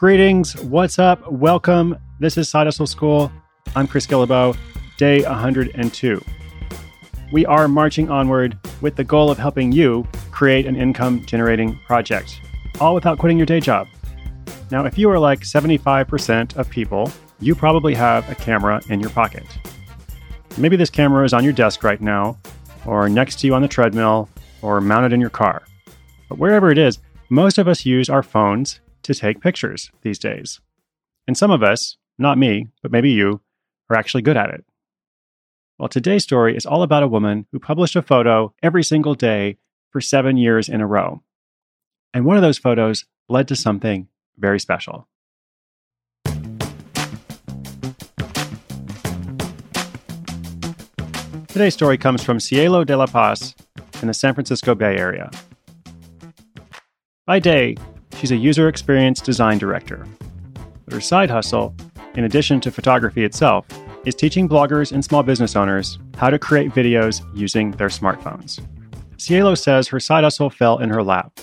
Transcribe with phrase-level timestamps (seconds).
[0.00, 0.56] Greetings.
[0.62, 1.30] What's up?
[1.30, 1.94] Welcome.
[2.20, 3.30] This is Side Hustle School.
[3.76, 4.56] I'm Chris Guillebeau,
[4.96, 6.24] day 102.
[7.34, 12.40] We are marching onward with the goal of helping you create an income generating project,
[12.80, 13.88] all without quitting your day job.
[14.70, 19.10] Now, if you are like 75% of people, you probably have a camera in your
[19.10, 19.44] pocket.
[20.56, 22.38] Maybe this camera is on your desk right now,
[22.86, 24.30] or next to you on the treadmill,
[24.62, 25.60] or mounted in your car.
[26.30, 28.80] But wherever it is, most of us use our phones
[29.10, 30.60] to take pictures these days.
[31.26, 33.40] And some of us, not me, but maybe you,
[33.88, 34.64] are actually good at it.
[35.78, 39.56] Well, today's story is all about a woman who published a photo every single day
[39.90, 41.22] for seven years in a row.
[42.14, 44.06] And one of those photos led to something
[44.38, 45.08] very special.
[51.48, 53.56] Today's story comes from Cielo de la Paz
[54.02, 55.30] in the San Francisco Bay Area.
[57.26, 57.76] By day,
[58.20, 60.06] She's a user experience design director.
[60.84, 61.74] But her side hustle,
[62.16, 63.66] in addition to photography itself,
[64.04, 68.60] is teaching bloggers and small business owners how to create videos using their smartphones.
[69.16, 71.40] Cielo says her side hustle fell in her lap.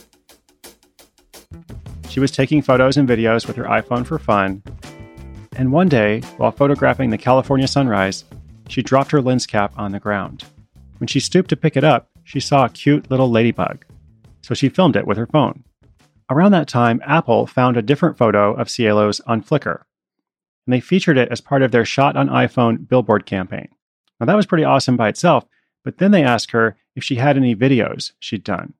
[2.09, 4.61] She was taking photos and videos with her iPhone for fun,
[5.55, 8.23] and one day, while photographing the California sunrise,
[8.69, 10.43] she dropped her lens cap on the ground.
[10.99, 13.83] When she stooped to pick it up, she saw a cute little ladybug,
[14.43, 15.63] so she filmed it with her phone.
[16.29, 19.83] Around that time, Apple found a different photo of Cielo's on Flickr,
[20.65, 23.69] and they featured it as part of their Shot on iPhone billboard campaign.
[24.19, 25.45] Now, that was pretty awesome by itself,
[25.85, 28.73] but then they asked her if she had any videos she'd done,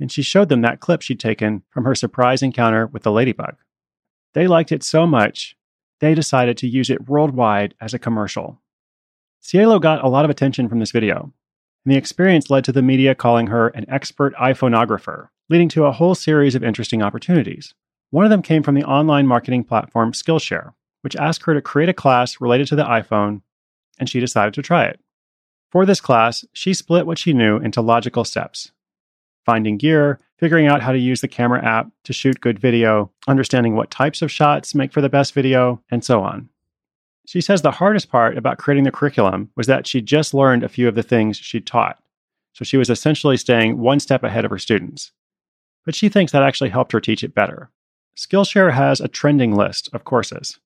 [0.00, 3.54] and she showed them that clip she'd taken from her surprise encounter with the ladybug.
[4.34, 5.56] They liked it so much,
[6.00, 8.60] they decided to use it worldwide as a commercial.
[9.40, 11.32] Cielo got a lot of attention from this video,
[11.84, 15.92] and the experience led to the media calling her an expert iPhoneographer leading to a
[15.92, 17.74] whole series of interesting opportunities.
[18.10, 21.88] One of them came from the online marketing platform Skillshare, which asked her to create
[21.88, 23.42] a class related to the iPhone,
[23.98, 25.00] and she decided to try it.
[25.70, 28.72] For this class, she split what she knew into logical steps
[29.44, 33.74] finding gear, figuring out how to use the camera app to shoot good video, understanding
[33.74, 36.50] what types of shots make for the best video, and so on.
[37.26, 40.68] She says the hardest part about creating the curriculum was that she just learned a
[40.68, 41.98] few of the things she'd taught.
[42.52, 45.12] So she was essentially staying one step ahead of her students
[45.88, 47.70] but she thinks that actually helped her teach it better.
[48.14, 50.60] Skillshare has a trending list of courses.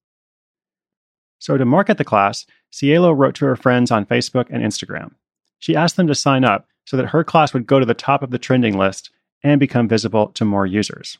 [1.38, 5.12] So, to market the class, Cielo wrote to her friends on Facebook and Instagram.
[5.60, 8.24] She asked them to sign up so that her class would go to the top
[8.24, 9.12] of the trending list
[9.44, 11.18] and become visible to more users.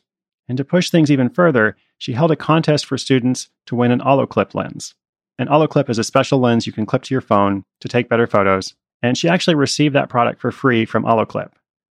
[0.49, 4.01] And to push things even further, she held a contest for students to win an
[4.01, 4.95] Olloclip lens.
[5.39, 8.27] An Olloclip is a special lens you can clip to your phone to take better
[8.27, 11.51] photos, and she actually received that product for free from Olloclip.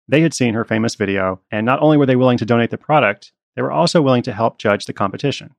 [0.07, 2.77] They had seen her famous video, and not only were they willing to donate the
[2.77, 5.55] product, they were also willing to help judge the competition.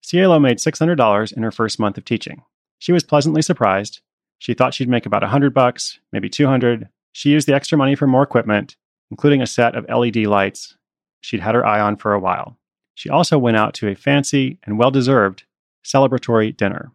[0.00, 2.42] Cielo made $600 in her first month of teaching.
[2.78, 4.00] She was pleasantly surprised.
[4.38, 6.88] She thought she'd make about 100 bucks, maybe 200.
[7.12, 8.76] She used the extra money for more equipment,
[9.10, 10.76] including a set of LED lights
[11.20, 12.58] she'd had her eye on for a while.
[12.94, 15.44] She also went out to a fancy and well deserved
[15.84, 16.92] celebratory dinner.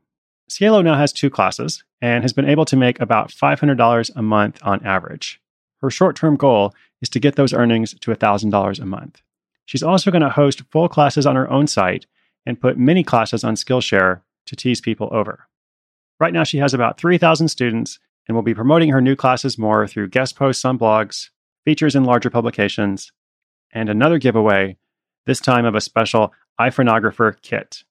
[0.47, 4.59] Cielo now has two classes and has been able to make about $500 a month
[4.63, 5.39] on average.
[5.81, 9.22] Her short term goal is to get those earnings to $1,000 a month.
[9.66, 12.06] She's also going to host full classes on her own site
[12.45, 15.47] and put mini classes on Skillshare to tease people over.
[16.19, 19.88] Right now, she has about 3,000 students and will be promoting her new classes more
[19.88, 21.29] through guest posts on blogs,
[21.66, 23.12] features in larger publications,
[23.72, 24.78] and another giveaway,
[25.25, 27.84] this time of a special iPhoneographer kit.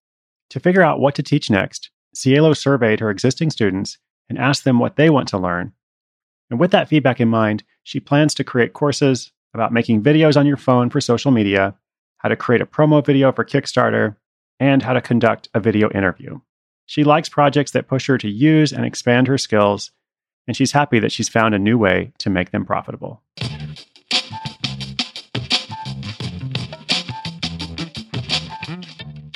[0.51, 3.99] To figure out what to teach next, Cielo surveyed her existing students
[4.29, 5.73] and asked them what they want to learn
[6.51, 10.47] and with that feedback in mind, she plans to create courses about making videos on
[10.47, 11.75] your phone for social media,
[12.19, 14.17] how to create a promo video for Kickstarter,
[14.61, 16.41] and how to conduct a video interview.
[16.87, 19.91] She likes projects that push her to use and expand her skills,
[20.47, 23.23] and she's happy that she's found a new way to make them profitable.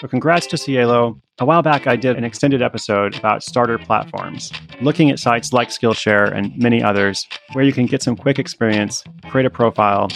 [0.03, 1.23] So, congrats to Cielo.
[1.39, 4.51] A while back, I did an extended episode about starter platforms,
[4.81, 9.05] looking at sites like Skillshare and many others where you can get some quick experience,
[9.29, 10.09] create a profile,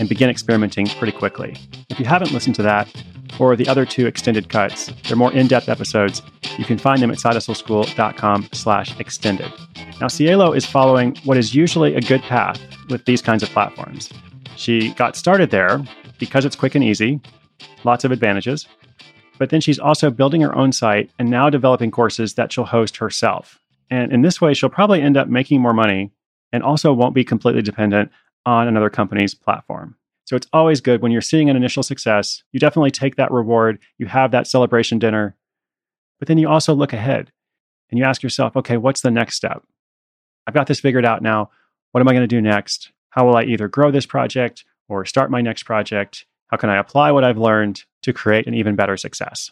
[0.00, 1.56] and begin experimenting pretty quickly.
[1.88, 2.92] If you haven't listened to that,
[3.38, 6.20] or the other two extended cuts, they're more in-depth episodes.
[6.58, 9.52] You can find them at sidehustleschool.com slash extended.
[10.00, 14.10] Now, Cielo is following what is usually a good path with these kinds of platforms.
[14.56, 15.80] She got started there
[16.18, 17.20] because it's quick and easy,
[17.84, 18.66] lots of advantages,
[19.38, 22.96] but then she's also building her own site and now developing courses that she'll host
[22.98, 23.60] herself.
[23.90, 26.10] And in this way, she'll probably end up making more money
[26.52, 28.10] and also won't be completely dependent
[28.44, 29.96] on another company's platform.
[30.24, 33.78] So it's always good when you're seeing an initial success, you definitely take that reward,
[33.96, 35.36] you have that celebration dinner,
[36.18, 37.32] but then you also look ahead
[37.90, 39.62] and you ask yourself, okay, what's the next step?
[40.46, 41.50] I've got this figured out now.
[41.92, 42.92] What am I going to do next?
[43.10, 46.26] How will I either grow this project or start my next project?
[46.48, 49.50] How can I apply what I've learned to create an even better success?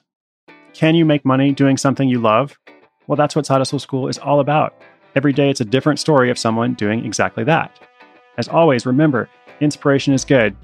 [0.72, 2.58] Can you make money doing something you love?
[3.06, 4.74] Well, that's what Side Hustle School is all about.
[5.14, 7.78] Every day, it's a different story of someone doing exactly that.
[8.38, 9.28] As always, remember
[9.60, 10.56] inspiration is good,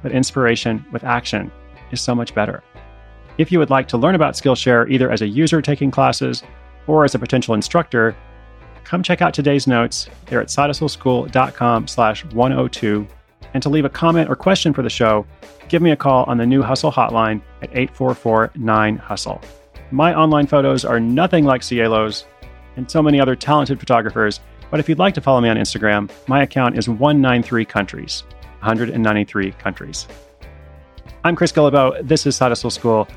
[0.00, 1.50] but inspiration with action
[1.90, 2.62] is so much better.
[3.38, 6.44] If you would like to learn about Skillshare either as a user taking classes
[6.86, 8.14] or as a potential instructor,
[8.84, 10.08] come check out today's notes.
[10.26, 13.08] They're at sidehustleschool.com slash 102.
[13.54, 15.26] And to leave a comment or question for the show,
[15.68, 19.40] give me a call on the new Hustle hotline at 844-9-HUSTLE.
[19.90, 22.26] My online photos are nothing like Cielo's
[22.76, 26.08] and so many other talented photographers, but if you'd like to follow me on Instagram,
[26.28, 28.22] my account is 193 countries,
[28.60, 30.06] 193 countries.
[31.24, 32.06] I'm Chris Guillebeau.
[32.06, 33.08] This is Side Hustle School.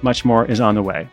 [0.00, 1.08] Much more is on the way.